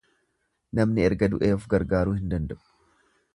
Namni 0.79 1.05
erga 1.09 1.29
du'ee 1.33 1.51
of 1.57 1.67
gargaaruu 1.75 2.17
hin 2.23 2.33
danda'u. 2.33 2.65